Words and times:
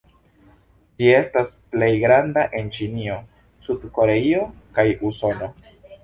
Ĝi 1.01 1.09
estas 1.17 1.51
plej 1.73 1.89
granda 2.03 2.45
en 2.59 2.71
Ĉinio, 2.77 3.17
Sud-Koreio 3.65 4.41
kaj 4.79 4.87
Usono. 5.11 5.51